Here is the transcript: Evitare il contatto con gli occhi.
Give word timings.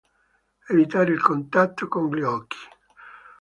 Evitare 0.69 1.11
il 1.11 1.21
contatto 1.21 1.87
con 1.87 2.09
gli 2.09 2.23
occhi. 2.23 2.57